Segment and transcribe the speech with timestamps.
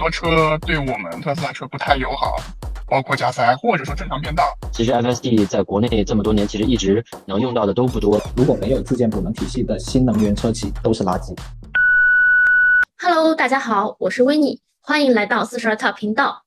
[0.00, 2.36] 多车对我们特斯拉车不太友好，
[2.88, 4.42] 包括加塞或者说正常变道。
[4.72, 8.18] 其实 FSD 在国内这么多年，其实一直能用到的都不多。
[8.34, 11.36] 如果没有自建补能体系的新能源车企都是垃圾。
[12.98, 16.44] Hello，大家好，我是维尼，欢迎来到四十二 Talk 频道。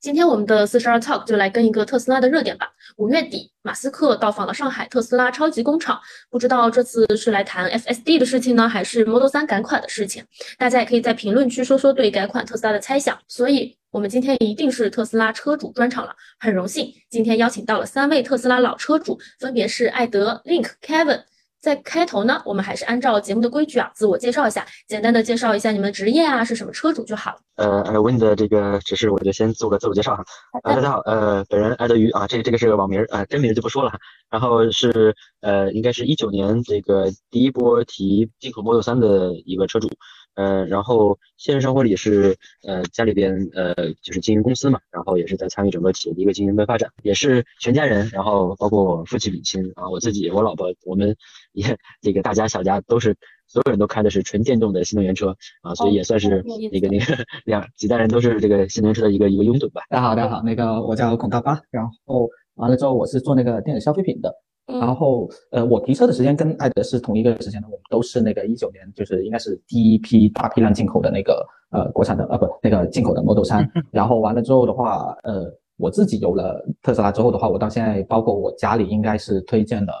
[0.00, 2.68] 今天我们的四十二 Talk 就来跟一个特斯拉的热点吧。
[2.96, 10.24] 五月底，马斯克到访了上海特斯拉超级工厂，不知道这次是来谈 FSD 的事情呢，还是 Model 3改款的事情？
[10.58, 13.18] 大家也可以在评论区说说对改款特斯拉的猜想。
[13.28, 16.14] 所以，我们今天一定是特斯拉车主专场了。
[16.38, 21.22] 很荣幸，今天邀请到了三位特斯拉老车主，分别是艾德、Link、Kevin。
[21.60, 27.38] 在开头呢，我们还是按照节目的规矩啊，自我介绍一下，简单的介绍一下你们的职业啊，是什么车主就好了。
[27.56, 30.24] 呃，呃，问的这个指示，我就先做个自我介绍哈。
[30.62, 33.98] 啊，大家好，呃，本人艾德鱼啊，这这个是个网名啊，真名就不说了哈。
[34.30, 39.90] 然后是呃，应该是一九年这个第一波提进口 Model 三的一个车主。
[40.36, 51.14] 呃，然后现实生活里是呃家里边呃就是经营公司嘛，然后也是在参与整个企业的一个经营的发展，也是全家人，然后包括我父亲母亲啊，我自己，我老婆，我们
[51.52, 59.82] 也这个大家小家都是所有人都开的是纯电动的新能源车啊，所以也算是那个那个两几代人都是这个新能源车的一个一个拥趸吧。
[59.88, 64.34] 大家好，大家好，那个我叫孔大发，然后完了之后我是做那个电子消费品的。
[64.66, 73.68] 然后，呃，我提车的时间跟艾德是同一个时间的，我们都是那个一九年，就是应该是第一批大批量进口的那个呃国产的，呃不，那个进口的 Model 三。
[73.90, 79.92] 然后完了之后的话，呃，我自己有了特斯拉之后的话，我到现在包括我家里应该是推荐了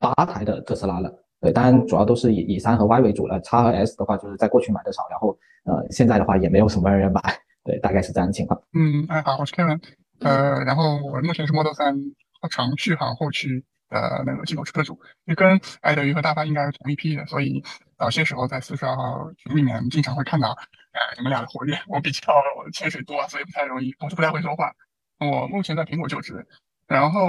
[0.00, 1.12] 八台的特斯拉了。
[1.40, 7.20] 对，当然主要都是以以三和 Y 为主了，叉和 S 的话就是在过去买的少，然后呃现在的话也没有什么人买。
[7.62, 8.60] 对，大概是这样的情况。
[8.72, 9.80] 嗯，哎好，我是 Kevin，
[10.20, 12.14] 呃，然后我目前是 Model 3
[12.50, 13.64] 长续航后驱。
[13.90, 17.60] 呃，那个进口车主，也跟艾德鱼和大发应该是同一批的，所以
[17.98, 21.76] 早些时候在四十二号群里面经常会看到，呃，你们俩的活跃。
[21.88, 24.70] 我比较我的潜水多，所以不太容易，我是不太会说话。
[25.18, 26.46] 我目前在苹果就职，
[26.90, 27.22] 然后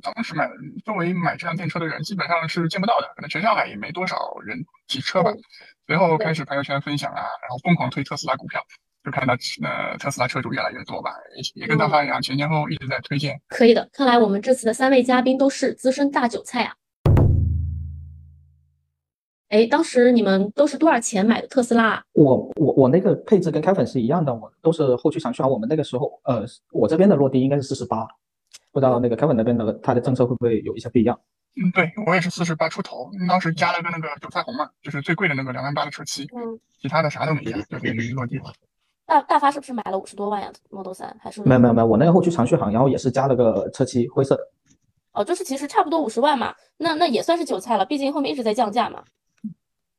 [0.00, 0.48] 当时买
[0.84, 4.16] 作为买这辆电车的人，基本上是见不到的，可能全上海也没多少
[4.46, 4.56] 人
[4.86, 5.32] 提车吧。
[5.88, 8.60] 随后开始朋友圈分享啊，然后疯狂推特斯拉股票。
[9.04, 13.38] 就看到呃特斯拉车主越来越多吧，也也跟大发一样，前前后后一直在推荐。
[13.48, 16.72] 可以的，看来我们这次的三位嘉宾都是资深大韭菜啊。
[19.48, 22.02] 哎，当时你们都是多少钱买的特斯拉？
[22.12, 25.50] 我我我那个配置跟开粉是一样的，我都是后驱长续航。
[25.50, 28.06] 我们那个时候，呃，我这边的落地应该是四十八，
[28.74, 31.18] 不知道那个凯文那边的他的政策会不会有一些不一样？
[31.56, 38.52] 嗯，对我也是四十八出头，当时加了个那个韭菜红嘛，就是最贵的那个两万八的车漆，嗯，其他的啥都没加，就可以落地了。
[39.06, 44.42] 大大发是不是买了五十多万呀？Model 三还是没有没有没有，我那个后驱长续航，然后也是加了个车漆灰色的。
[45.12, 49.04] 哦，就是其实差不多五十万嘛，那那也算是韭菜了，毕竟后面一直在降价嘛，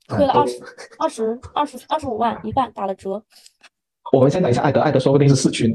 [0.10, 0.62] 亏了二十
[1.00, 3.24] 二十二十二十五万，一半打了折。
[4.12, 5.74] 我们先等一下，艾德艾德说不定是四驱。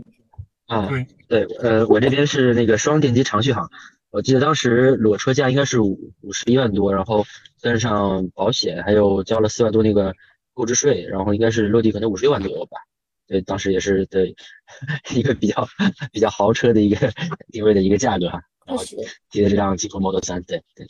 [0.71, 3.69] 啊，对对，呃，我这边是那个双电机长续航，
[4.11, 7.27] 我记得当时裸车价应该是五五十一万多，然后
[7.59, 10.15] 算上保险，还有交了四万多那个
[10.55, 12.79] 购置税，然后应该是落地可能五十六万左右吧。
[13.27, 14.33] 对，当时也是对
[15.13, 15.67] 一个比较
[16.13, 17.13] 比较豪车的一个
[17.51, 18.85] 定位的一个价格哈，然后
[19.33, 20.87] 提的这辆进口 Model 3，对对，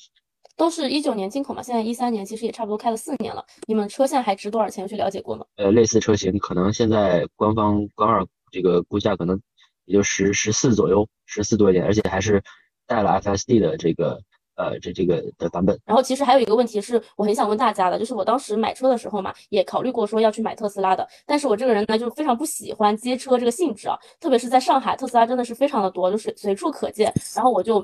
[0.58, 3.42] 都是一九年进口嘛，现在一三年，其实也差不多开了四年了。
[3.66, 4.86] 你们车现在还值多少钱？
[4.86, 5.46] 去了解过吗？
[5.56, 9.40] 呃，类似车型可能现在官方官二这个估价可能
[9.90, 12.42] 也就十十四左右，十四多一点，而且还是
[12.86, 14.20] 带了 FSD 的这个。
[14.56, 15.80] 呃，这这个的版本。
[15.86, 21.08] 然后其实还有一个问题是，我很想问大家的，就是我当时买车的时候嘛，也考虑过说要去买特斯拉的。
[21.24, 27.10] 但是我这个人呢，就非常不喜欢街车这个性质啊，特别是在上海，特斯拉真的是非常的多，就是随处可见。
[27.34, 27.82] 然后我就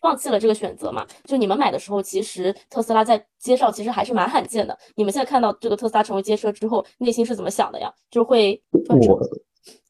[0.00, 1.06] 放弃了这个选择嘛。
[1.26, 4.76] 就你们买的时候，其实特斯拉在街上其实还是蛮罕见的。
[4.96, 7.88] 你们现在看到这个特斯拉成为街车之后，内心是怎么想的呀？
[8.10, 9.20] 就会我，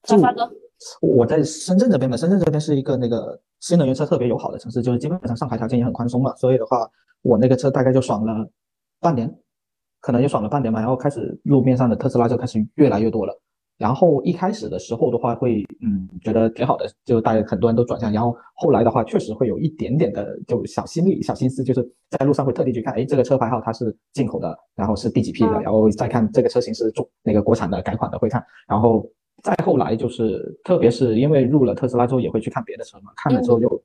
[0.03, 0.53] 发发哥，
[1.01, 3.41] 我在深圳这边嘛，深圳这边是一个那个。
[3.61, 6.87] 新能源车特别友好的城市，就是基本上上海条件也很宽松嘛，所以的话，
[7.23, 8.47] 我那个车大概就爽了
[9.01, 9.35] 半年，
[10.03, 13.33] 可能就爽了半年嘛，然后开始路面上的特斯拉就开始越来越多了。
[13.79, 18.13] 然后一开始的时候的话，会嗯觉得挺好的，就大家很多人都转向。
[18.13, 29.09] 然后后来的话，确实会有一点点的就小心理、小心思，就是在路上会特地去看，哎，这个车牌号它是进口的，然后是第几批的，然后再看这个车型是中那个国产的改款的会看，然后。
[29.45, 33.13] 再后来就是，特别是因为入了特斯拉之后，也会去看别的车嘛。
[33.15, 33.85] 看了之后就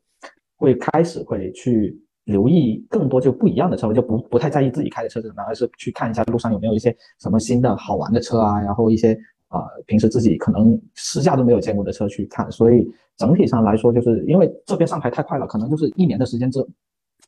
[0.55, 9.11] 会开始会去留意更多就不一样的车，就不不太在意自己开的车子，而是去看一下路上有没有一些什么新的好玩的车啊，然后一些
[9.49, 12.49] 啊平时自己可能试驾都没有见过的车去看。
[12.49, 16.65] 所以整体上来说，就是因为这边上牌太快了，可能就是一年的时间，之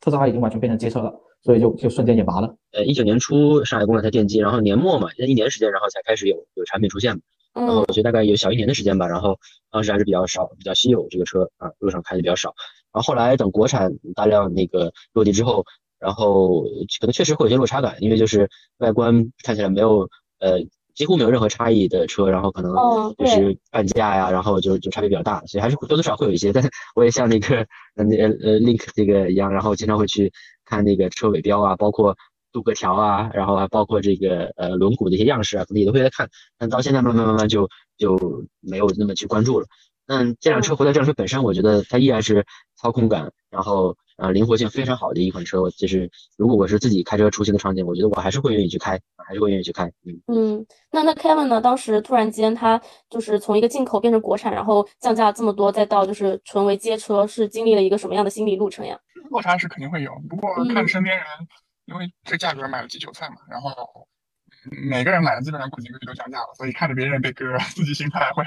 [0.00, 2.56] 特斯拉已经完全变成街车了，所以就就瞬间也麻了。
[2.72, 7.20] 呃，一九年初上海公开才电机，然后年末嘛，一年时间，然后才开始有有产品出现嘛。
[7.54, 9.38] 然后嗯所以大概有小一年的时间吧，然后
[9.70, 12.54] 当时还是比较少，比较稀有这个车啊，路上开的比较少。
[12.92, 15.64] 然后后来等国产大量那个落地之后，
[15.98, 16.62] 然后
[17.00, 20.08] 可能确实会有些落差感，因为就是外观看起来没有
[20.40, 20.60] 呃
[20.94, 22.74] 几乎没有任何差异的车，然后可能
[23.16, 26.52] 就是半价呀，然后就就差别比较大，所以还是多多少少会有一些。
[26.52, 27.66] 但是我也像那个
[27.96, 30.32] 呃那呃呃 Link 这个一样，然后经常会去
[30.66, 32.16] 看那个车尾标啊，包括
[32.52, 36.28] 镀铬条啊，然后还包括这个呃轮毂的一些样式啊，可能也都会来看。
[36.58, 39.66] 但到现在慢慢慢慢就就没有那么去关注了。
[40.04, 42.44] 但这辆车回到这辆车本身，我觉得它依然是
[42.76, 45.70] 操控感，然后呃灵活性非常好的一款车。
[45.70, 49.86] 就是如果我是自己开车出行的场景，我觉得我还是会愿意去开，还是会愿意去开。
[50.04, 50.20] 嗯。
[50.26, 51.60] 嗯，那那 Kevin 呢？
[51.60, 58.98] 当时突然间他就是从一个进口变成国产，然后降价这么多，再到就是纯为街车，是经历了一个什么样的心理路程呀？
[59.30, 61.24] 落差是肯定会有，不过嗯看身边人，
[61.92, 63.70] 因为这价格买了几韭菜嘛，然后
[64.70, 68.42] 嗯每个人买了基本上过几个月都降价了，所以看着别人被割， 自己心态会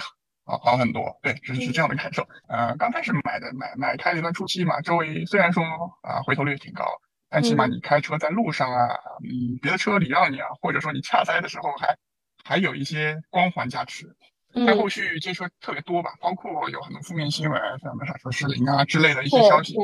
[0.46, 1.18] 好好很多。
[1.22, 2.28] 对，是是这样的感受。
[2.48, 5.64] 呃，刚开始买的买买开的一段初期嘛，周围虽然说
[6.02, 6.86] 啊、回头率挺高，
[7.30, 8.88] 但起码嗯你开车在路上啊，
[9.24, 11.98] 嗯，别的车礼让你啊，或者说你恰塞的时候还
[12.44, 14.16] 还有一些光环加持。
[14.56, 19.76] 但嗯，后续街车特别多吧，包括有很多负面新闻，像什么失灵啊之类的一些消息，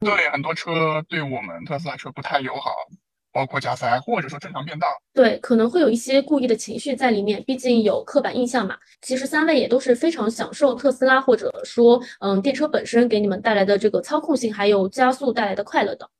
[0.00, 2.70] 对很多车对我们特斯拉车不太友好，
[3.32, 4.86] 包括加塞或者说正常变道。
[5.14, 8.76] 对，可能会有一些故意的情绪在里面，毕竟有刻板印象嘛。
[9.00, 16.10] 其实三位也都是非常享受特斯拉或者说嗯电车本身给你们带来的这个操控性，还有加速带来的快乐的。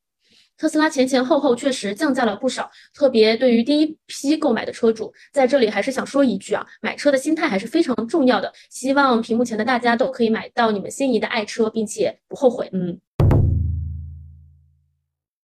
[0.57, 8.53] 特斯拉前前后后确实降价了不少，特别对于第一批购买的车主，在这里还是想说一句啊，买车的心态还是非常重要的。
[8.71, 12.71] 希望屏幕前的大家都可以买到你们心仪的爱车，并且不后悔。
[12.73, 13.01] 嗯。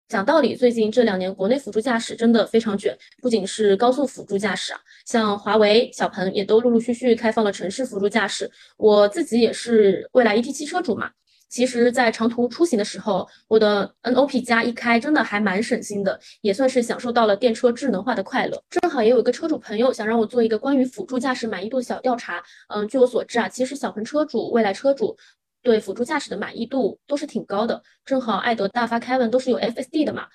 [0.08, 8.50] 讲道理，最近这两年国内辅助驾驶真的非常卷，不仅是高速辅助驾驶啊，像华为、小鹏也都陆陆续续开放了城市辅助驾驶。
[8.76, 11.10] 我自己也是蔚来 ET7 车主嘛，
[11.52, 18.58] 其实，在长途出行的时候，我的 NOP 加一开真的还蛮省心的，也算是享受到了电车智能化的快乐。
[18.70, 22.42] 正好也有一个车主朋友想让我做一个关于辅助驾驶满意度小调查。
[22.68, 25.14] 嗯，据我所知啊，其实小鹏车主、蔚来车主
[25.62, 27.82] 对辅助驾驶的满意度都是挺高的。
[28.06, 30.26] 正好爱德大发凯文都是有 FSD 的嘛。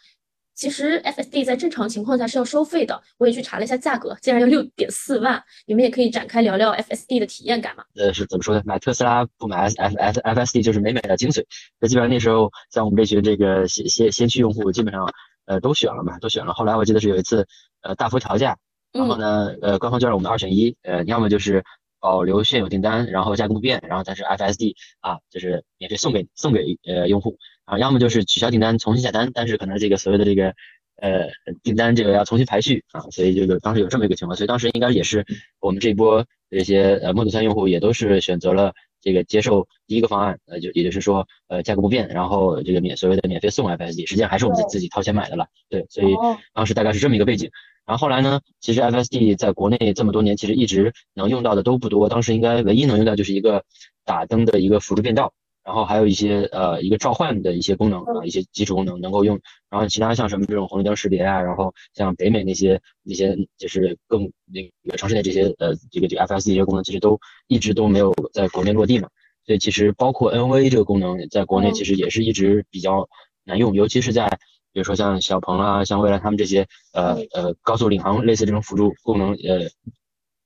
[0.58, 5.42] 其实 FSD 在正常情况下是要收费的，我也去查了一下价格，竟然要六点四万。
[5.68, 7.84] 你们也可以展开聊聊 FSD 的体验感嘛。
[7.96, 8.64] 呃，是怎么说呢？
[8.66, 11.46] 买特斯拉不买 F F F S D 就是没买到精髓。
[11.80, 15.08] 那基本上那时候，像我们这群这个先先先驱用户，基本上
[15.46, 16.56] 呃都选了嘛，都选了。
[16.56, 17.48] 后来我记得是有一次
[17.84, 18.58] 呃大幅调价，
[18.92, 21.64] 然后嗯呢呃官方就让我们二选一，呃要么就是
[22.00, 27.38] 保留现有订单，然后价格不变，然后但是 F S D 啊就是免费送给送给呃用户
[27.68, 30.56] 啊，要么就是取消订单重新下单，但是可能这个所谓的这个。
[31.00, 31.30] 呃，
[31.62, 35.24] 订单这个要重新排序啊，所以这个当时有这么一个情况，所以当时应该也是
[35.60, 47.52] 我们这一波这些呃 Model 3用户也都是选择了这个接受第一个方案，呃，就也就是说呃价格不变，然后这个免所谓的免费送 FSD，实际上还是我们自自己掏钱买的了，对，所以哦当时大概是这么一个背景。
[47.86, 53.64] 然后后来呢，其实 FSD 在国内这么多年，其实一直能用到的都不多，当时应该唯一能用到就是一个
[54.04, 55.32] 打灯的一个辅助变道。
[55.68, 59.38] 然后还有一些呃一个召唤的一些功能啊，一些基础功能能够用。
[59.70, 69.10] 然后其他像什么这种红绿灯识别啊，然后像北美那些那些就是更那个城市内这些呃这个这个 FSD 这些功能，其实都一直都没有在国内落地嘛。
[69.46, 73.10] 所以其实包括 NOA 这个功能在国内其实也是一直比较
[73.44, 74.30] 难用，尤其是在
[74.72, 79.68] 比如说像小鹏啊，像蔚来他们这些呃呃高速领航类似这种辅助功能呃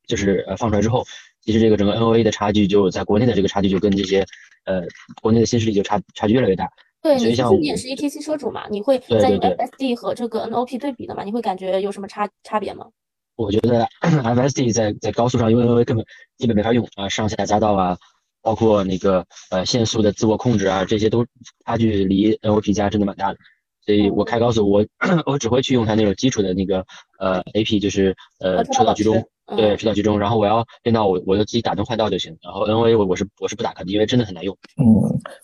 [0.08, 1.04] 就是呃放出来之后，
[1.42, 4.26] 其实这个整个 NOA 的差距就在国内的这个差距就跟这些
[4.64, 4.82] 呃
[5.20, 6.70] 国内的新势力就差差距越来越大。
[7.02, 11.24] 对，你所以像你也是 ETC 车主嘛，你会在用 FSD 和这个 NOP 对比的嘛？
[11.24, 12.86] 你会感觉有什么差差别吗？
[13.34, 17.96] 我觉得 FSD 在在高速上，因为根本基本没法用啊，上下匝道啊，
[18.40, 21.26] 包括那个呃限速的自我控制啊，这些都
[21.66, 23.38] 差距离 NOP 加真的蛮大的。
[23.84, 24.84] 所以我开高速，我
[25.26, 26.84] 我只会去用它那种基础的那个
[27.18, 29.14] 呃 AP，就是呃呃车道居中，
[29.56, 30.18] 对嗯车道居中。
[30.18, 32.36] 然后我要变道，我我就自己打灯换道就行。
[32.40, 34.56] 然后 NOA 我我是我是不打开的，因为真的很难用。
[34.78, 34.86] 嗯，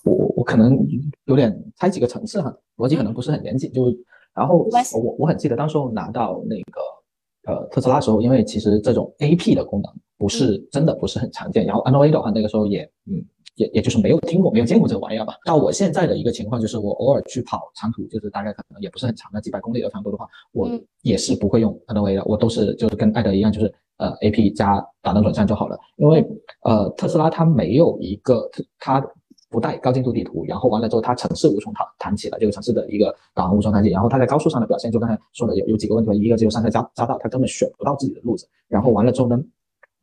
[0.04, 0.78] 我我可能
[1.24, 3.92] 有点拆几个层次哈，逻辑可能不是很严谨，就
[4.34, 13.18] 然后我我很记得当时候拿到那个呃特斯拉的时候，因为其实这种 AP 的功能不是真的不是很常见，然后 NOA 的话那个时候也嗯
[13.58, 15.34] 也也就是没有听过没有见过这个玩意儿吧。
[15.44, 26.24] 到我现在的一个情况就是，我偶尔去跑长途，就是大概可能也不是很长的几百公里的长途的话，我嗯也是不会用 NOA 的，我都是就是跟艾德一样，就是呃 AP 加打灯转向就好了，因为
[26.62, 28.48] 呃特斯拉它没有一个
[28.78, 29.04] 它
[29.50, 39.38] 不带高精度地图，然后完了之后它城市无从谈谈起了这个城市的一个导航无从谈起，然后它在高速上的表现，就刚才说的有有几个问题，一个就是上下夹夹道，它根本选不到自己的路子，然后完了之后呢。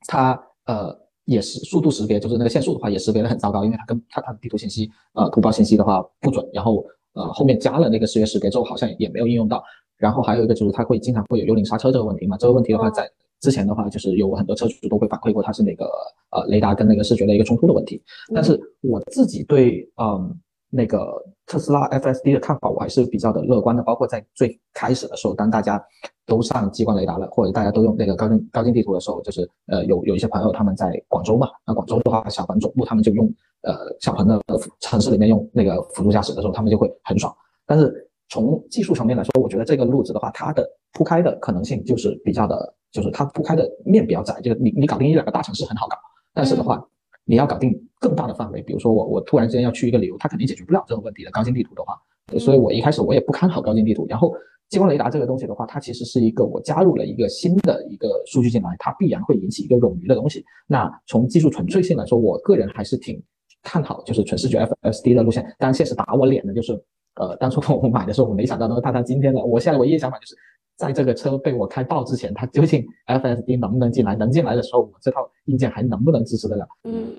[0.08, 0.96] 它呃
[1.26, 9.64] 也是速度识别，就是那个限速的话也识别的很糟糕，因为它跟它它的地图信息呃图标信息的话不准，然后呃后面加了那个视觉识别之后好像也没有应用到。
[9.98, 15.86] 然后还有一个就是它会经常会有幽灵刹车这个问题嘛，这个问题的话在之前的话就是有很多车主都会反馈过它是那个
[16.32, 18.02] 呃雷达跟那个视觉的一个冲突的问题。
[18.34, 20.38] 但是我自己对嗯
[20.76, 25.82] 那个特斯拉 FSD 的看法我还是比较的乐观的，包括在最开始的时候，当大家
[26.26, 33.26] 都上激光雷达了，或者大家都用那个高精高精地图的时候，就是呃有有一些朋友他们在广州嘛，那广州的话小鹏总部他们就用
[33.62, 34.42] 呃小鹏的
[34.82, 37.34] 城市里面用那个辅助驾驶的时候，他们就会很爽。
[37.66, 45.96] 但是从技术层面来说，我觉得这个路子的话，它的铺开的可能性就是比较的，就是它铺开的面比较窄，就是你你搞定一两个大城市很好搞，
[46.34, 46.86] 但是的话，
[47.24, 47.72] 你要搞定
[48.06, 51.32] 更大的范围，比如说我我突然之间要去一个旅游，它肯定解决不了这种问题的。
[51.32, 51.98] 高精地图的话，
[52.40, 54.06] 所以我一开始我也不看好高精地图。
[54.08, 54.32] 然后
[54.70, 60.46] 激光雷达这个东西的话，它其实是一个我加入了一个新的一个数据进来，它必然会引起一个冗余的东西。
[60.68, 63.20] 那从技术纯粹性来说，我个人还是挺
[63.64, 65.44] 看好就是纯视觉 FSD 的路线。
[65.58, 66.80] 当然现实打我脸的就是。
[67.18, 69.42] 呃，当初我买的时候，我没想到能够看到今天的。
[69.42, 70.36] 我现在唯一的想法就是，
[70.76, 74.18] 在这个车被我开爆之前，它究竟 FSD 能不能进来？
[74.18, 76.68] 能进来的时候，我这套硬件还能不能支持得了？
[76.84, 77.18] 嗯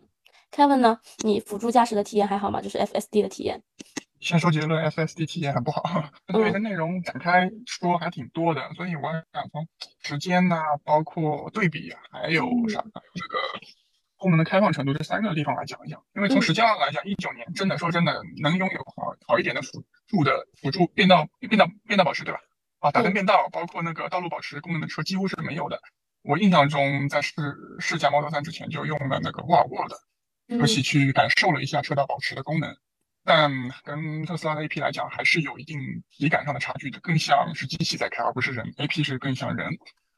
[0.57, 0.99] ，Kevin 呢？
[1.19, 2.63] 你辅助驾驶的体验还好吗？
[2.63, 3.63] 就是 FSD 的体验。
[4.21, 5.83] 先说结论，FSD 体验很不好，
[6.33, 9.69] 对的内容展开说还挺多的，所以我想从
[10.03, 13.37] 时间呐，包括对比，还有啥，还有这个。
[14.19, 22.41] 功能的开放程度这三个地方来讲一讲，因为从时间上来讲，一九年真的说真的能拥有好好一点的辅助的辅助变道变道变道保持对吧？
[22.81, 25.79] 啊，打灯变道，包括那个道路保持功能的车几乎是没有的。
[26.23, 27.35] 我印象中在试
[27.79, 29.95] 试驾 Model 3之前就用了那个沃尔沃的
[30.49, 32.76] 车系去感受了一下车道保持的功能，
[33.25, 33.50] 但
[33.85, 35.79] 跟特斯拉的 AP 来讲还是有一定
[36.11, 39.69] 体感上的差距的，更像是机器在开而不是人，AP 是更像人。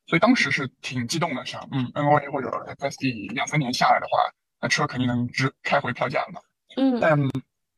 [0.07, 4.19] 所以当时是挺激动的，想，嗯，NOA 或者 FSD 两三年下来的话，
[4.59, 6.41] 那车肯定能值开回票价了嘛。
[6.77, 7.19] 嗯，但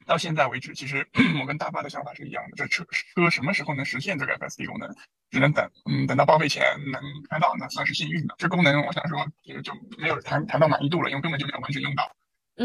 [0.07, 1.05] 到现在为止，其实
[1.41, 4.89] 我跟大巴的想法是一样的，这车车什么时候能实现这个 FSD 功能，
[5.31, 8.35] 只能等，嗯，等到报废前能开到，那算是幸运的。
[8.39, 12.09] 这功能我想说，其实就没有谈谈到满意度了，因为根本就没有完全用到。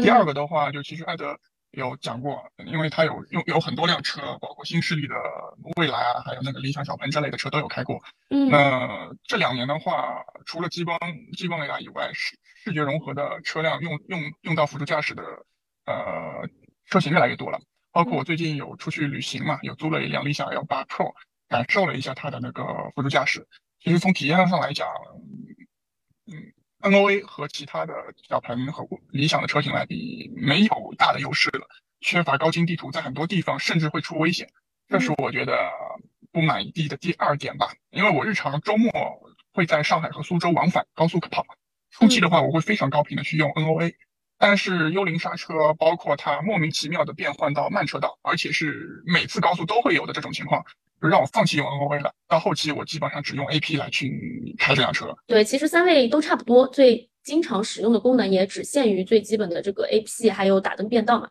[0.00, 1.38] 第二个的话，就其实艾德。
[1.72, 5.14] 有讲过，因为他有有有很多辆车，包括新势力的
[5.74, 8.02] 蔚来啊，还有那个理想小鹏之类的车都有开过。
[8.30, 10.98] 嗯，那这两年的话，除了激光
[11.36, 15.22] 激光雷达以外，视视觉融合的车辆用用用到辅助驾驶的
[15.84, 16.48] 呃
[16.86, 17.60] 车型越来越多了。
[17.92, 21.12] 包括我最近有出去旅行嘛，有租了一辆理想 L 八 Pro，
[21.46, 23.46] 感受了一下它的那个辅助驾驶。
[23.80, 24.88] 其实从体验上来讲，
[26.26, 26.55] 嗯。
[26.82, 27.94] NOA 和其他的
[28.28, 31.66] 小鹏和理想的车型来比，没有大的优势了。
[32.00, 34.48] 缺乏高清地图，在很多地方甚至会出危险，
[34.88, 35.58] 这是我觉得
[36.30, 37.72] 不满意的第二点吧。
[37.90, 38.92] 因为我日常周末
[39.52, 41.44] 会在上海和苏州往返高速跑，
[41.90, 43.94] 初期的话我会非常高频的去用 NOA，
[44.38, 50.64] 但是幽灵刹车，包括它莫名其妙的变换到慢车道，而且是每次高速都会有的这种情况。
[51.00, 52.12] 就让我放弃用 NOA 了。
[52.28, 55.14] 到后期，我基本上只用 AP 来去开这辆车。
[55.26, 61.28] 对，其实三位都差不多，最经常使用的功能也只限于最基本的这个 AP，还有打灯变道嘛。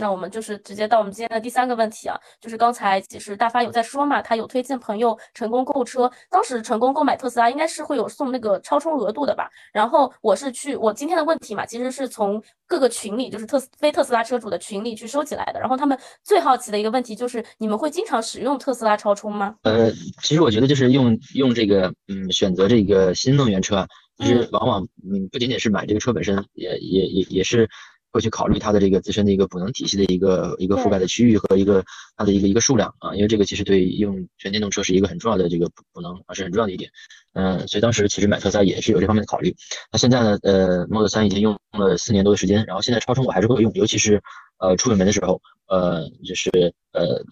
[0.00, 9.50] 那我们就是直接到我们今天的第三个问题啊，就是刚才其实大发有在说嘛，他有推荐朋友成功购车，当时成功购买特斯拉应该是会有送那个超充额度的吧？
[9.72, 15.60] 然后我是去我今天的问题嘛，其实是从各个群里，就是特非特斯拉车主的群里去收集来的。
[15.60, 19.54] 然后他们最好奇的一个问题就是，你们会经常使用特斯拉超充吗？
[19.64, 19.92] 呃，
[20.22, 27.68] 其实我觉得就是用用这个，嗯，选择这个新能源车啊，其实往往嗯不仅仅是买这个车本身，也也也也是。
[28.10, 31.84] 会去考虑它的这个自身的一个补能体系的一个一个覆盖的区域和一个
[32.16, 36.90] 它的一个一个数量啊，因为这个其实对用全电动车是一个很重要的这个补能啊，是很重要的一点。
[37.32, 39.54] 嗯，所以当时其实买特斯拉也是有这方面的考虑。
[39.92, 44.20] 那现在呢，呃，Model 3已经用了四年多的时间，然后现在超充我还是会用，尤其是
[44.58, 46.50] 呃出远门的时候，呃，就是
[46.92, 47.22] 呃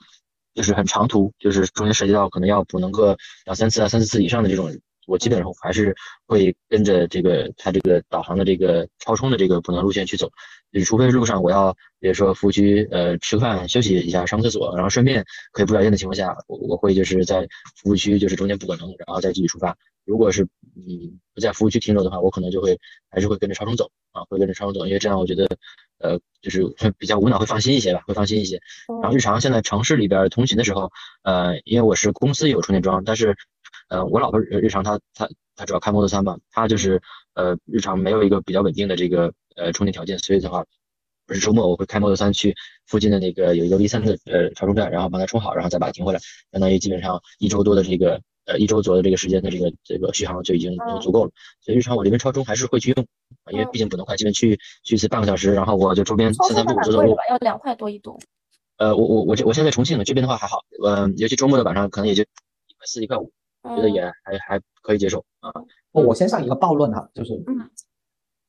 [0.54, 4.78] 就是很长途，就是中间涉及到可能要补能个两三次啊，三四次以上的这种。
[5.08, 5.96] 我基本上还是
[6.26, 10.30] 会跟着这个它这个导航的这个超充的这个补能路线去走，
[10.70, 19.74] 就是除非路上我要，比如说服务区呃吃饭休息一下上厕所，然后顺便可以补点电的情况下，我我会就是在服务区就是中间补个能，然后再继续出发。
[20.04, 22.78] 如果是你不在服务区停留的话，我可能就会
[23.10, 25.48] 还是会跟着超充走啊，会跟着超充走，因为这样我觉得
[25.98, 26.62] 呃就是
[26.98, 28.60] 比较无脑会放心一些吧，会放心一些。
[29.02, 33.36] 然后日常现在城市里边通勤的时候，呃因为我是公司有充电桩，但是。
[33.88, 37.00] 呃，我老婆日常她她她主要开 Model 3嘛，她就是
[37.34, 40.64] 呃日常没有一个比较稳定的这个呃充电条件，所以的话，
[41.26, 42.54] 不是周末我会开 Model 3去
[42.86, 46.20] 附近的那个有一个 V3 的呃超充站，然后帮她充好，然后再把它停回来，
[46.52, 51.30] 相当于基本上一周多的这个呃一周左右这个时间的这个这个续航就已经嗯足够了。
[51.60, 53.06] 所以日常我这边超充还是会去用，
[53.44, 57.22] 啊因为嗯毕竟不能快，基本去去一次半个小时，然后我就周边超散散步、走走路吧，。
[57.30, 58.18] 要两块多一度。
[58.76, 63.32] 呃，我我我这我现在在重庆呢，这边的话还好，呃，尤其周末的晚上可能也就一块四、一块五，
[63.76, 65.52] 觉得嗯也还还可以接受啊。
[65.92, 67.56] 我我先上一个暴论哈，就是嗯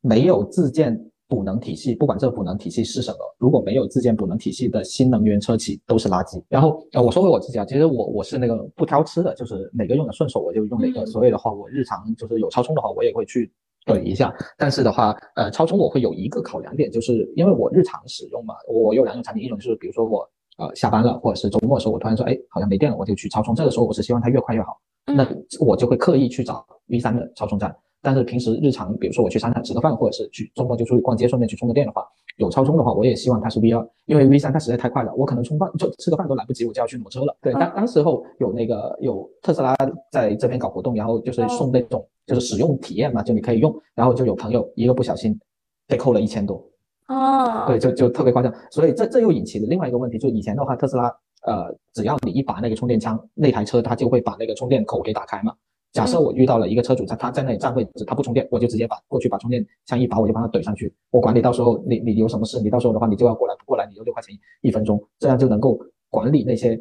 [0.02, 0.98] 没有自建
[1.28, 6.42] 补能体系，不管这个补能体系是什么，如果没有自建补能体系的新能源车企都是垃圾。
[6.50, 11.02] 然后呃，我说回我自己啊，其实我我是那个不挑吃的，就是哪个用的顺手我就用哪个。
[11.02, 13.52] 嗯所以的话，我日常就是有超充的话，我也会去
[13.86, 14.34] 怼一下。
[14.58, 23.54] 但是的话，呃，超充我会有一个考量点，就是因为我日常使用嘛，我有两种产品，一种就是比如说我呃下班了或者是周末的时候，我突然说，哎，好像没电了，我就去超充。
[23.54, 24.80] 这个时候我是希望它越快越好。
[25.06, 25.46] 那嗯。
[25.60, 27.76] 我就会刻意去找 V 三的超充站。
[28.02, 32.02] 但是平时日常，比如说我去商场吃个饭，或者是去周末就出去逛街，顺便去充个电的话，
[32.38, 37.36] 有超充的话，我也希望它是 V 二，因为 V 三它实在太快了，我可能充饭就吃个饭都来不及，我就要去挪车了。
[37.42, 39.76] 对，当当时候有那个有特斯拉
[40.14, 45.38] 在这边搞活动，然后就是送那种就是使用体验嘛，就你可以用，然后就有朋友一个不小心
[45.86, 46.64] 被扣了一千多，
[47.10, 48.54] 哦，对，就就特别夸张。
[48.72, 51.14] 所以这这又引起了另外一个问题，就以前的话，特斯拉
[51.46, 55.54] 呃，只要你一拔那个充电枪，那台车它就会把那个充电口给打开嘛。
[55.92, 60.94] 假设我遇到了一个车主，他他在那里占位置，他不充电，我就直接把过去把充电枪一拔，我就帮他怼上去。
[61.10, 65.80] 我管你到时候你你有什么事，你到时候的话你就要过来，不过来你就六块钱一分钟，这样就能够
[66.10, 66.80] 管理那些呃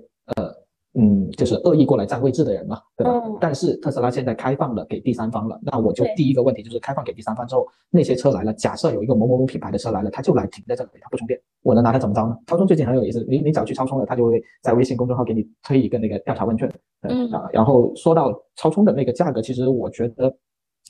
[1.00, 3.12] 嗯就是恶意过来占位置的人嘛，对吧？
[3.24, 3.38] 嗯。
[3.40, 12.36] 但是特斯拉现在开放了给第三方了，那我就第一个问题就是开放给第三方之后，那些车来了，假设有一个某某某品牌的车来了，他就来停在这里，他不充电，我能拿它怎么着呢？
[12.46, 16.68] 超充最近很有意思，你你只要去超充了，他就会在微信公众号给你推一个那个调查问卷，
[17.00, 20.34] 对嗯啊，然后说到超充的那个价格，其实我觉得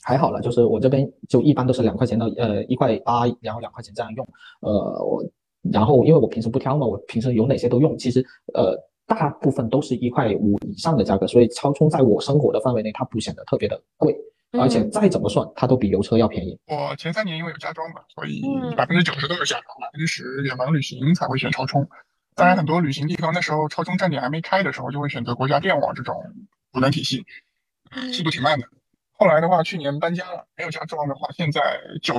[0.01, 4.27] 还好了，就是我这边就一般都是两块钱到呃一块八，然后两块钱这样用，
[4.61, 5.23] 呃我
[5.71, 8.73] 然后因为我平时不挑嘛，我平时有哪些都用，其实呃
[9.09, 14.15] 大部分都是一块五以上的价格，所以超充在我生活的范围内，它不显得特别的贵，
[14.53, 16.57] 而且嗯再怎么算，它都比油车要便宜。
[16.67, 21.85] 我前三年因为有加装嘛，所以嗯百分之九十都是加装，百分之十远门旅行才会选超充。
[22.35, 26.15] 当然，很多旅行地方那时候超充站点还没开的时候，就会选择国家电网这种
[26.71, 27.25] 补能体系，
[27.91, 28.67] 嗯速度挺慢的。
[29.11, 31.61] 后来的话，去年搬家了，没有加装的话，现在
[32.01, 32.15] 九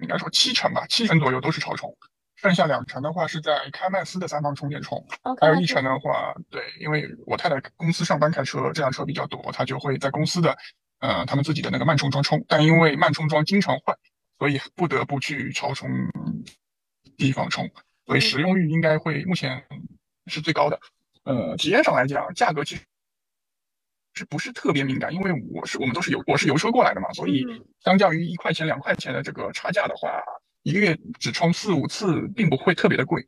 [0.00, 1.94] 应该说七成吧，七成左右都是超充，
[2.40, 4.96] 剩下两成的话是在开曼斯的三方充电充。
[5.24, 10.56] 哦还有一成的话，对，因为我太太公司上班开车，这辆车比较多，她就会在公司的
[11.00, 13.96] 呃他们自己的那个慢充桩充，但因为慢充桩经常坏，
[14.38, 15.90] 所以不得不去超充
[17.16, 17.68] 地方充，
[18.06, 19.64] 所以使用率应该会目前
[20.26, 20.78] 是最高的。
[21.24, 22.82] 呃，体验上来讲，价格其实
[24.14, 25.12] 是不是特别敏感？
[25.12, 30.22] 因为我是我们都是油我是油车过来的嘛，所以嗯相较于一块钱两块钱的这个差价的话，
[30.68, 33.26] 一个月只充四五次，并不会特别的贵。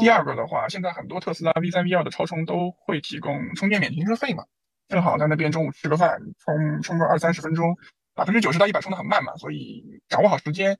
[0.00, 4.44] 第哦二个的话，现在很多特斯拉 V 三、V 二的超充都会提供充电免停车费嘛，
[4.88, 7.76] 正好在那边中午吃个饭，充充个二三十分钟，
[8.14, 10.74] 百分之九十到一百充的很慢嘛，所以掌握好时间，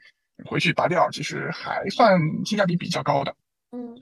[0.47, 3.37] 回去拔掉，其实还算性价比比较高的。
[3.73, 3.95] 嗯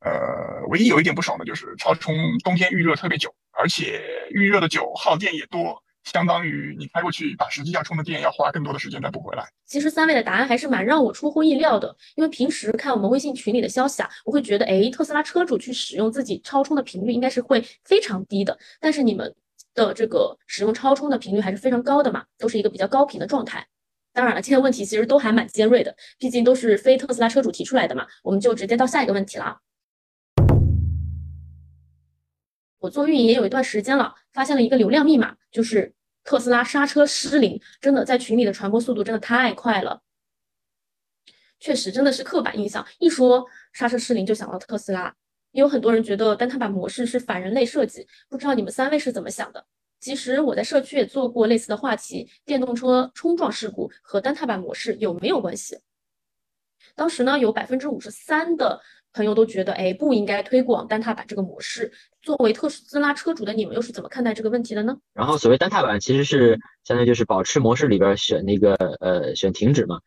[0.00, 9.44] 呃，唯一有一点不爽的就是超充冬天预热特别久，而且预热的久耗电也多，相当于你开过去把实际要充的电要花更多的时间再补回来。
[9.66, 19.34] 其实三位的答案还是蛮让我出乎意料的，因为平时看我们微信群里的消息啊，我会觉得，诶，特斯拉车主去使用自己超充的频率应该是会非常低的，但是你们
[19.74, 23.66] 的这个使用超充的频率还是非常高的嘛，都是一个比较高频的状态。
[24.14, 29.58] 当然了，这些问题其实都还蛮尖锐的，毕竟都是非特斯拉车主提出来的嘛，我们就直接到下一个问题了。
[32.80, 35.92] 我做运营也有一段时间了，发现了一个流量密码，就是
[36.28, 40.02] 特斯拉刹车失灵，真的在群里的传播速度真的太快了。
[41.58, 45.16] 确实，真的是刻板印象，一说刹车失灵就想到特斯拉。
[45.52, 49.66] 也有很多人觉得单踏板模式是反人类设计，不知道你们三位是怎么想的？
[50.00, 55.78] 其实我在社区也做过类似的话题，电动车冲撞事故和单踏板模式有没有关系？
[56.94, 58.78] 当时呢，有百分之五十三的
[59.14, 61.90] 朋友都觉得，哎，不应该推广单踏板这个模式。
[62.28, 64.98] 作为特斯拉车主的你们，又是怎么看待这个问题的呢？
[65.14, 69.98] 然后所谓单踏板其实是相当于就是保持模式里边选那个呃选停止嘛，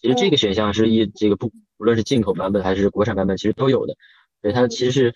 [0.00, 3.94] 其实这个选项是一这个不不论是进口版本还是国产版本，其实都有的，
[4.40, 5.12] 所以它其实是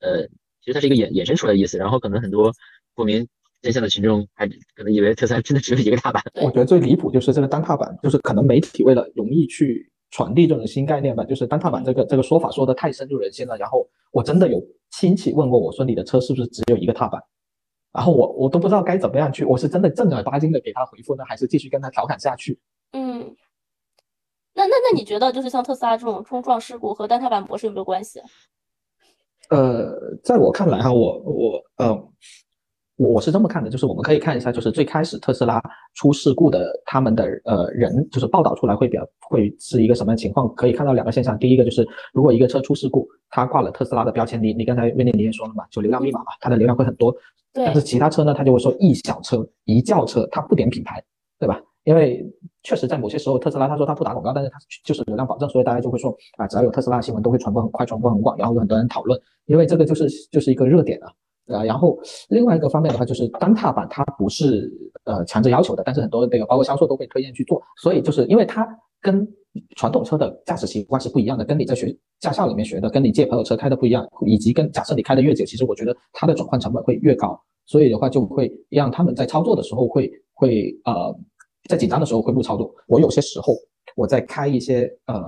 [0.00, 0.26] 呃
[0.60, 2.52] 其实它是一个衍衍生出来的意思，然后可能很多
[2.94, 3.26] 不明
[3.62, 13.56] 真相的群众还可能以为特斯拉真的只有一个踏板，我觉得最离谱就是这个单踏板，就是可能媒体为了容易去传递这种新概念吧，就是单踏板这个这个说法说的太深入人心了。
[13.56, 17.20] 然后我真的有亲戚问过我说你的车是不是只有一个踏板？
[17.92, 22.58] 然后我我都不知道该怎么样去，我是真的正儿八经的给他回复呢，还是继续跟他调侃下去？
[22.92, 23.34] 嗯，
[24.54, 28.20] 那那那你觉得就是像特斯拉这种冲撞事故和单踏板模式有没有关系？
[29.50, 32.08] 呃，在我看来哈，我我呃，
[32.96, 35.60] 我我是这么看的，就是我们可以看一下，就是最开始特斯拉
[35.94, 40.52] 出事故的他们的呃人，就是报道出来会比较会是一个什么样情况？
[40.54, 47.12] 可以看到两个现象，第一个就是如果一个车出事故，它挂了特斯拉的标签，你你刚才威廉你也说了嘛，就流量密码嘛，它的流量会很多。
[47.52, 47.64] 对。
[47.64, 51.02] 但是其他车呢，它就会说一小车一轿车，它不点品牌，
[51.38, 51.60] 对吧？
[51.82, 52.24] 因为
[52.62, 61.12] 确实在某些时候，特斯拉他说他不打广告，但是他就是流量保证，所以大家就会说啊，只要有特斯拉新闻都会传播很快，传播很广，然后有很多人讨论，因为这个就是就是一个热点啊。
[61.46, 61.98] 呃，然后
[62.30, 64.72] 另外一个方面的话，就是单踏板它不是
[65.04, 68.66] 呃强制要求的，但是很多那个包括销售都会推荐去做，所以就是因为它
[69.00, 69.28] 跟
[69.76, 81.14] 传统车的驾驶习惯是不一样的，跟你在学驾校里面学的，跟你借朋友车开的不一样，以及跟假设你开的越久，其实我觉得它的转换成本会越高，所以的话就会让他们在操作的时候会会呃
[81.68, 82.74] 在紧张的时候会不操作。
[82.86, 83.54] 我有些时候
[83.96, 85.22] 我在开一些呃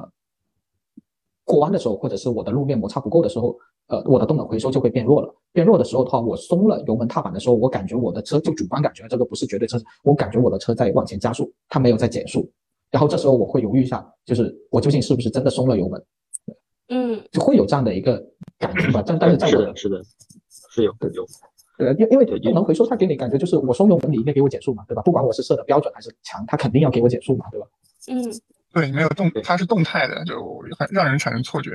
[1.45, 3.55] 过弯的时候，或者是我的路面摩擦不够的时候。
[3.89, 5.35] 呃，我的动能回收就会变弱了。
[5.53, 12.51] 变弱的时候的话，我松了油门踏板的时候，我感觉我的车就主观感觉，这个不是绝对车，我感觉我的车在往前加速，它没有在减速。
[12.91, 16.05] 然后这时候我会犹豫一下，就是我究竟是不是真的松了油门？
[16.89, 18.23] 嗯，就会有这样的一个
[18.59, 19.03] 感觉吧。
[19.05, 20.03] 但但是在是的，是的，
[20.71, 21.27] 是有有。
[21.79, 25.03] 对，因因为动能回收它给你感觉就是我松油门，你应该给我减速嘛，对吧？
[25.03, 27.67] 不管我是设的标准还是强，它肯定要给我减速嘛，对吧？
[28.09, 28.41] 嗯，
[28.73, 30.35] 对，没有动，它是动态的，就
[30.79, 31.73] 很让人产生错觉。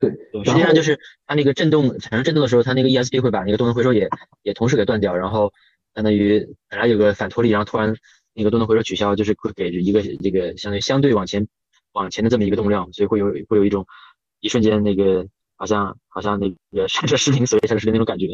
[0.00, 0.10] 对，
[0.44, 4.08] 实际上就是它那个震动产生震动的时候，它那个 ESP 会把那个动能回收也
[4.42, 5.52] 也同时给断掉，然后
[5.94, 7.94] 相当于本来有个反脱力，然后突然
[8.32, 11.46] 那个动能回收取消，就是会给一个这个相对相对往前
[11.92, 13.86] 往前的这么一个动量，所以会有会有一种
[14.40, 18.28] 一瞬间那个好像好像那个刹车失灵、所谓刹车失灵那种感觉。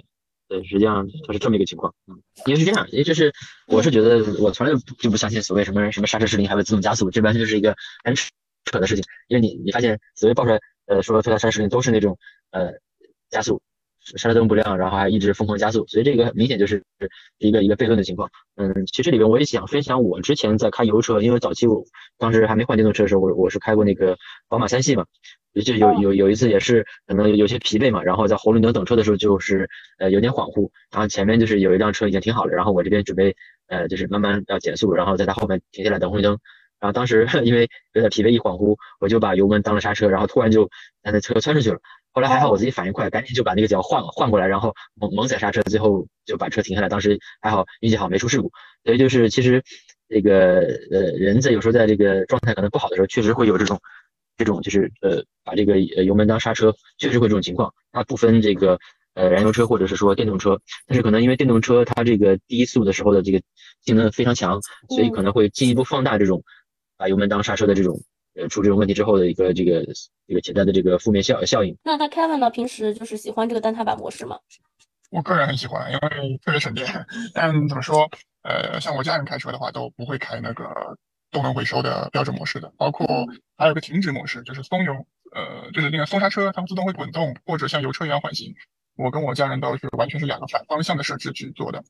[0.49, 1.93] 对，实际上它是这么一个情况。
[2.07, 3.33] 嗯，因为是这样，因为就是
[3.67, 7.75] 我是觉得我从来就不相信所谓什么什么刹车失灵还会自动加速，这完全就是一个
[8.05, 9.03] 很扯的事情。
[9.27, 10.61] 因为你你发现所谓爆出来。
[10.87, 12.19] 呃，说特斯拉刹车失灵都是那种
[12.51, 12.73] 呃
[13.29, 13.61] 加速，
[14.17, 16.83] 刹车灯不亮，然后还一直疯狂加速，所以这个明显就是
[17.39, 18.31] 一个一个悖论的情况。
[18.55, 21.85] 嗯，其实里边我也想分享我之前在开油车，因为早期我
[22.19, 24.17] 当时还没换电动车的时候，我我是开过那个
[24.49, 25.05] 宝马三系嘛，
[25.65, 29.69] 就有有有一次也是可能有些疲惫嘛，然后在红绿灯等车的时候就是
[29.99, 33.35] 呃有点恍惚，然后前面就是有一辆车已经停好了，然后我这边准备
[33.67, 36.39] 呃就是慢慢要减速，然后在它后面停下来等红绿灯。
[36.81, 40.67] 然后当时 因为有点疲惫，一恍惚，我就把油门当了刹车，然后突然就
[41.03, 41.79] 把那车窜出去了。
[42.13, 46.89] 后来还好我自己反应快，赶紧就把那个脚换换过来，然后猛猛踩刹车，最后就把车停下来。
[46.89, 48.51] 当时还好运气好，没出事故。
[48.85, 49.63] 所以就是其实
[50.09, 50.61] 这个
[50.91, 53.79] 呃人在有时候在这个状态可能不好的时候，确实会有这种
[54.39, 57.75] 这种就是呃把这个油门当刹车，确实会这种情况。
[57.93, 58.79] 它不分这个
[59.13, 63.43] 呃燃油车或者是说电动车，但是可能因为电动车它这个低速的时候的这个
[63.83, 64.59] 性能非常强，
[64.89, 66.43] 所以可能会进一步放大这种。
[66.97, 68.01] 把油门当刹车的这种，
[68.35, 69.85] 呃，出这种问题之后的一个这个
[70.27, 71.77] 这个潜在的这个负面效效应。
[71.85, 72.51] 那他 Kevin 呢？
[72.51, 74.39] 平时就是喜欢这个单踏板模式吗？
[75.11, 77.07] 我个人很喜欢，因为特别省电。
[77.33, 78.11] 但怎么说？
[78.43, 80.97] 呃，像我家人开车的话，都不会开那个
[81.31, 82.73] 动能回收的标准模式的。
[82.77, 83.07] 包括
[83.57, 84.93] 还有个停止模式，就是松油，
[85.33, 88.55] 呃，就是那个松刹车，它们自动会滚动，或者像油车一样缓行。
[88.97, 91.85] 我跟我家人都是完全是两个反方向的设置去做的。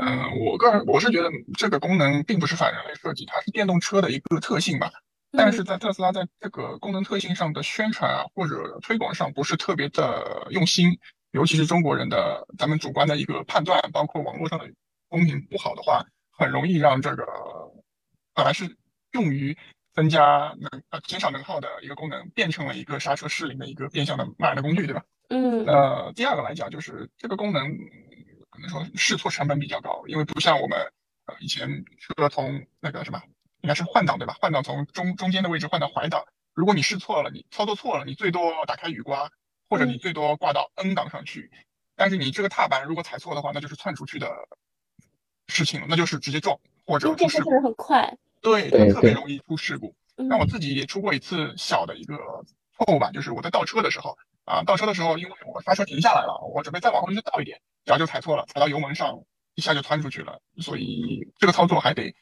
[0.00, 4.90] 嗯，我个人我是觉得这个功能并不是反人类设计，它是电动车的一个特性吧。
[5.32, 10.98] 但是在特斯拉在这个功能特性上的宣传啊或者推广上不是特别的用心，
[11.30, 14.64] 尤其是中国人的咱们主观的一个判断，包括网络上的
[15.08, 17.24] 风评不好的话，很容易让这个
[18.34, 18.76] 本来是
[19.12, 19.56] 用于
[19.92, 25.04] 增加能呃减少能耗的一个功能，变成了一个刹车失灵的一个变相的骂人的工具，对吧？
[25.28, 25.64] 嗯。
[25.66, 27.70] 呃，第二个来讲就是这个功能。
[28.60, 30.78] 可能说试错成本比较高，因为不像我们
[31.26, 33.20] 呃以前车从那个什么
[33.62, 34.36] 应该是换挡对吧？
[34.40, 39.30] 换挡从中中间的位置换到怀档，如果你试错了，你操作错了，你最多打开雨刮，
[39.68, 41.50] 或者你最多挂到 N 档上去。
[41.96, 44.30] 但是你这个踏板如果踩错的话，那就是窜出去的
[45.48, 47.50] 事情了，那就是直接撞或者出事故。
[47.60, 49.94] 很快，对，特别容易出事故。
[50.16, 52.16] 那我自己也出过一次小的一个
[52.76, 54.16] 错误吧，就是我在倒车的时候。
[54.50, 59.16] 啊，倒车的时候，因为我刹车停下来了，我准备再往后去倒一点，然后就踩错了，踩到油门上，
[59.54, 60.40] 一下就窜出去了。
[60.58, 62.12] 所以这个操作还得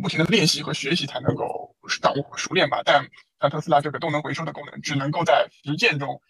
[0.00, 2.80] 不停的练习和学习才能够掌握熟练吧。
[2.84, 3.04] 但
[3.40, 6.20] 像特斯拉这个动能回收的功能，只能够在实践中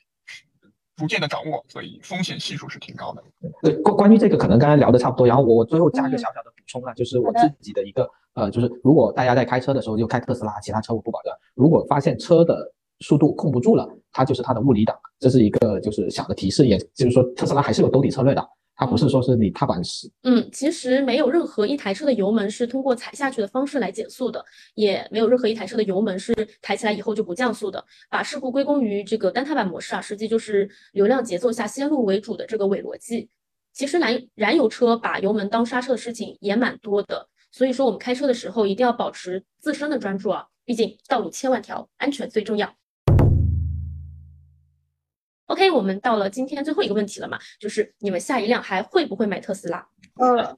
[0.97, 3.23] 逐渐的掌握，所以风险系数是挺高的。
[3.61, 11.33] 对，关关于这个可能刚才聊的差不多，然后我我最后加一个小小的补充啊，就是我自己的一个呃，就是如果大家在开车的时候就开特斯拉，其他车我不保证。
[11.55, 20.11] 如果发现车的速度控不住了，它就是它的物理档，这是一个就是小的提示，也就是说特斯拉还是有兜底策略的，它不是说是你踏板死。
[20.23, 24.45] 嗯，其实没有任何一台车的油门是通过踩下去的方式来减速的，
[24.75, 27.85] 也没有任何一台车的油门是抬起来以后就不降速的。
[28.09, 33.29] 把事故归功于这个单踏板模式啊，实际就是流量节奏下先入为主的这个伪逻辑。
[33.73, 42.73] 其实燃燃油车把油门当刹车的事情也蛮多的，所以说我们开车的时候一定要保持自身的专注啊，毕竟道路千万条，安全最重要。
[45.49, 49.87] OK，我们到了今天最后一个问题了嘛，就是你们下一辆还会不会买特斯拉？
[50.21, 50.57] 呃，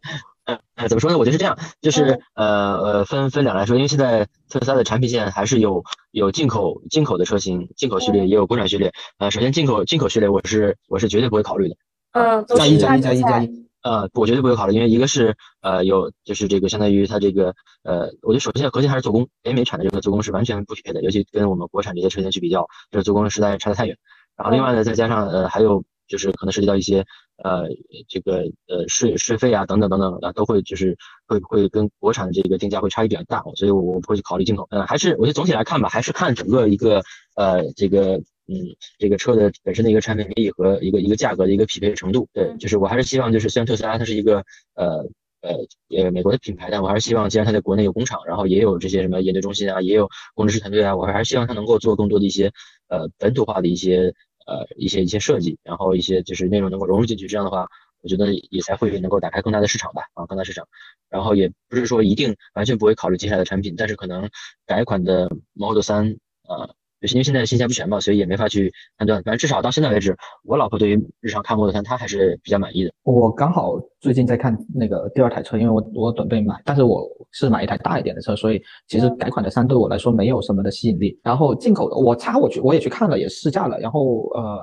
[0.75, 1.17] 呃，怎么说呢？
[1.17, 8.93] 我觉得是这样，就是呃呃，分分两来说，因为现在特斯拉的产品线还是有有进口进口的车型，进口序列也有国产序列。
[9.19, 11.77] 呃，首先进口进口序列，我是我是绝对不会考虑的。
[12.13, 13.61] 嗯，加一加一加一加一。
[13.83, 23.97] 呃，我绝对不会考虑，因为一个是呃有就是这个相当于它这个呃，我觉得首先核心还是做工，北美产的这个做工是完全不匹配的，尤其跟我们国产这些车型去比较，这个做工实在差得太远。
[24.43, 27.05] 然后另外呢，再加上呃还有就是可能涉及到一些
[27.43, 27.69] 呃
[28.09, 34.67] 这个呃税税费啊等等等等啊，都会就是会会跟国产的这个定价会差异比较大，所以我不会去考虑进口。
[34.71, 37.03] 嗯，还是我觉得总体来看吧，还是看整个一个
[37.37, 38.21] 呃这个。
[38.53, 38.57] 嗯，
[38.99, 45.07] 这个车的本身的一个产品力和一个一个价格的一个匹配程度，对，就是我还是希望，就是虽然特斯拉它是一个呃
[45.41, 45.55] 呃
[45.97, 52.51] 呃美国的品牌，但我还是希望，既然它在国内有工厂，然后也有这些什么研究中心啊，也有工程师团队啊，我还是希望它能够做更多的一些
[52.89, 54.13] 呃本土化的一些
[54.51, 57.69] 呃一些一些设计，然后一些就是内容能够融入进去，这样的话，
[58.03, 60.67] 我觉得也才会能够打开更大的市场吧，啊，更大市场，
[61.09, 64.29] 然后也不是说一定完全不会考虑接下来的产品，但是可能
[64.67, 66.75] 改款的 Model 三啊。
[67.01, 69.23] 就是因为现在信息不全嘛，所以也没法去判断。
[69.23, 72.93] 反正至少到现在为止，我老婆对于日常看 Model 3，她还是比较满意的。
[73.05, 81.19] 我刚好最近在看那个第二台车，因为我我准备买，但是我是买一台大一点的车，所以其实改款的三对我来说没有什么的吸引力。
[81.23, 84.59] 然后进口的，我插我去我也去看了，也试驾了，然后呃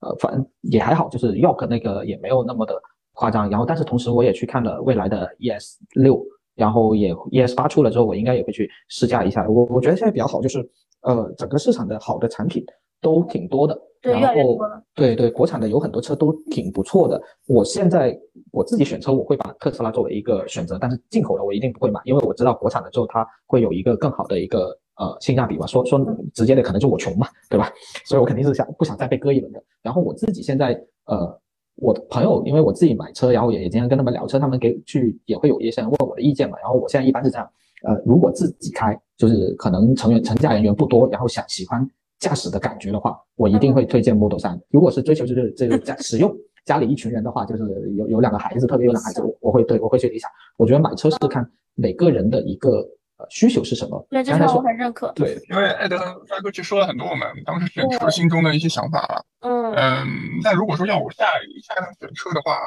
[0.00, 2.74] 呃，反正也还好，就是 York 那个也没有那么的
[3.12, 3.48] 夸张。
[3.48, 6.20] 然后但是同时我也去看了未来的 ES 六，
[6.56, 9.48] 然后也 ES 八出了之后，我应该也会去试驾一下。
[9.48, 10.68] 我我觉得现在比较好就是。
[11.06, 12.64] 呃，整个市场的好的产品
[13.00, 14.58] 都挺多的，然后
[14.92, 17.20] 对对，国产的有很多车都挺不错的。
[17.46, 18.18] 我现在
[18.50, 25.64] 我自己选车，我会把特斯拉作为一个选择，但是进口的我一定不会买，因为我知道国产的之后它会有一个更好的一个呃性价比吧。
[25.64, 27.70] 说说直接的，可能就我穷嘛，对吧？
[28.04, 29.62] 所以我肯定是想不想再被割一轮的。
[29.82, 30.72] 然后我自己现在
[31.04, 31.40] 呃，
[31.76, 36.58] 我的朋友因为我自己买车，然后也也经常跟他们聊车，他们给去也会有一些人问我的意见嘛。
[36.58, 37.48] 然后我现在一般是这样。
[37.84, 44.60] 呃，如果自己开，就是可能成员成驾人员不多，然后想喜欢驾驶的感觉的话，我一定会推荐 Model 3。
[44.70, 47.62] 如果是追求就是这个驾使用，家里一群人的话，就是
[47.96, 50.30] 有有两个孩子，特别有两个孩子，我我会对我会去理想。
[50.56, 52.78] 我觉得买车是看每个人的一个
[53.18, 54.06] 呃需求是什么。
[54.10, 55.12] 对，这个我很认可。
[55.12, 55.96] 对，因为艾德
[56.28, 59.24] 发哥其实说了很多我们当时选车心中的一些想法了。
[59.40, 60.06] 嗯嗯，
[60.42, 61.24] 但如果说要我下
[61.62, 62.58] 下一辆选车的话，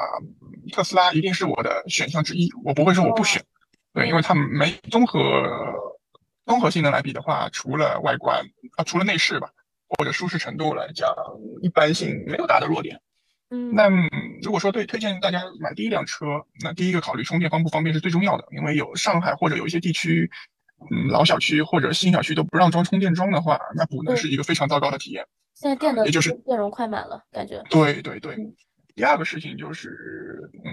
[0.72, 3.42] 特斯拉一定是我的选项之一，我不会说我不选。
[3.92, 5.18] 对，因为它没综合
[6.50, 8.44] 综合性能来比的话，除了外观
[8.76, 9.48] 啊，除了内饰吧，
[9.88, 11.08] 或者舒适程度来讲，
[11.62, 13.00] 一般性没有大的弱点。
[13.50, 13.88] 嗯，那
[14.42, 16.26] 如果说对推荐大家买第一辆车，
[16.62, 20.28] 那第一个考虑充电方不方便是最重要的，因为有上海或者有一些地区，
[20.90, 25.24] 嗯，老小区或者新小区都不让装充电桩的话，那补能是一个非常糟糕的体验。
[25.54, 27.62] 现在电的也就是电容快满了，感觉。
[27.70, 28.36] 对对对，
[28.96, 29.88] 第二个事情就是，
[30.64, 30.70] 嗯。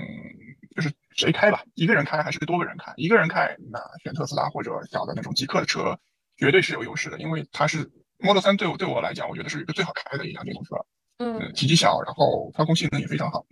[0.76, 2.94] 就是谁开吧，一个人开还是多个人开？
[2.96, 6.00] 一个人开，那选特斯拉或者小的那种极客的车，
[6.38, 7.80] 绝对是有优势的，因为它是
[8.20, 10.76] Model 3对我对我来讲，我觉得是一个最好开的一辆电动车。
[11.18, 13.44] 嗯，体积小，然后操控性能也非常好。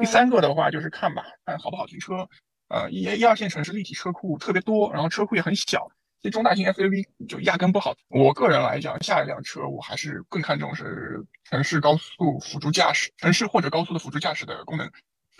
[0.00, 2.26] 第三个的话就是看吧，看好不好停车。
[2.68, 5.86] 呃，一一二线城市立体车库特别多，然后车库也很小，
[6.22, 7.94] 这中大型 SUV 就压根不好。
[8.08, 14.90] 我个人来讲，下一辆车我还是更看重是城市高速辅助驾驶，城市或者高速的辅助驾驶的功能。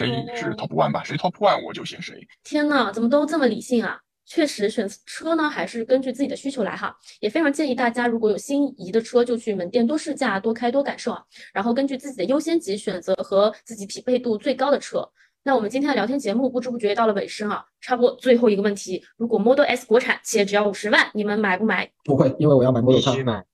[0.06, 1.02] 谁是 top one 吧？
[1.04, 2.26] 谁 top one 我就选谁。
[2.44, 3.98] 天呐，怎么都这么理性啊？
[4.26, 6.96] 确实，选车呢还是根据自己的需求来哈。
[7.18, 11.22] 也非常建议大家，如果有心仪的车，就去门店多试驾、多开、多感受啊。
[11.52, 15.08] 然后根据自己的优先级选择和自己匹配度最高的车。
[15.42, 21.90] 那我们今天的聊天节目不知不觉到了尾声啊，差不多最后一个问题：如果 Model S 国产且只要五十万，你们买不买？
[22.04, 23.12] 不会，因为我要买 Model 三。
[23.12, 23.44] 必须买。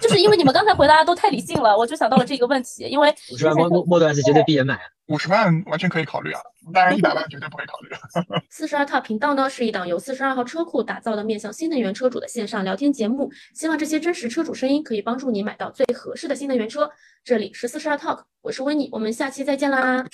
[0.00, 2.84] 就是因为你们刚才回答都太理性了，我就想到了这个问题。
[2.84, 6.40] 因为五十万莫莫莫段是绝对闭眼买，五十万完全可以考虑啊，
[6.72, 7.90] 当然一百万绝对不会考虑。
[8.50, 16.90] 四十二套频道呢是一档由四十二号车库打造的面向新能源车主的线上聊天节目，希望这些真实车主声音可以帮助你买到最合适的新能源车。
[17.24, 20.06] 这里是四十二 Talk，我是温妮，我们下期再见啦，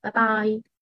[0.00, 0.75] 拜拜。